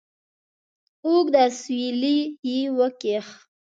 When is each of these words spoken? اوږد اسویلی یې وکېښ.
اوږد 1.05 1.33
اسویلی 1.47 2.17
یې 2.49 2.59
وکېښ. 2.77 3.27